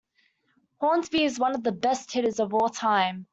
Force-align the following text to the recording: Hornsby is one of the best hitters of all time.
Hornsby 0.79 1.25
is 1.25 1.37
one 1.37 1.53
of 1.53 1.61
the 1.61 1.71
best 1.71 2.11
hitters 2.11 2.39
of 2.39 2.55
all 2.55 2.69
time. 2.69 3.27